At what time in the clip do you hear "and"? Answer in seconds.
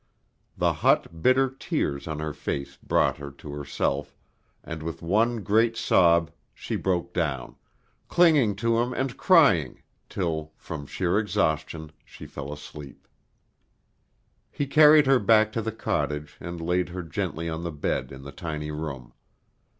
4.63-4.81, 8.95-9.15, 16.39-16.59